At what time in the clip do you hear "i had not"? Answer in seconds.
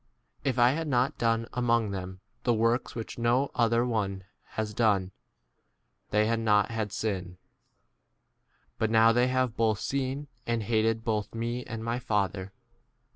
0.57-1.19